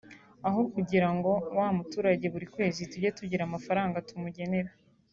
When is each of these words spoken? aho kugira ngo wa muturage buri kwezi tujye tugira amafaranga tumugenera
aho 0.47 0.61
kugira 0.73 1.09
ngo 1.15 1.31
wa 1.57 1.67
muturage 1.77 2.25
buri 2.33 2.47
kwezi 2.55 2.89
tujye 2.91 3.09
tugira 3.17 3.43
amafaranga 3.45 4.03
tumugenera 4.07 4.71